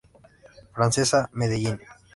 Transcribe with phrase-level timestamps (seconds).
[0.73, 1.79] Francesa, Medellín.